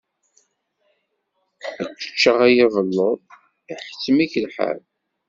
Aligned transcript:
Ad 1.83 1.91
k-ččeɣ 1.97 2.37
a 2.45 2.47
yabelluḍ, 2.55 3.19
iḥettem-ik 3.71 4.33
lḥal. 4.45 4.79